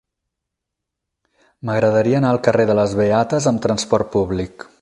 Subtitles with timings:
[1.69, 4.71] M'agradaria anar al carrer de les Beates amb trasport públic.